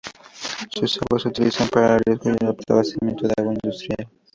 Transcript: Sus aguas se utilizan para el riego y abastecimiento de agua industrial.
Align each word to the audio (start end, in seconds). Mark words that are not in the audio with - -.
Sus 0.71 0.97
aguas 0.99 1.21
se 1.21 1.27
utilizan 1.29 1.69
para 1.69 1.97
el 1.97 2.01
riego 2.19 2.31
y 2.31 2.43
abastecimiento 2.73 3.27
de 3.27 3.33
agua 3.37 3.53
industrial. 3.53 4.09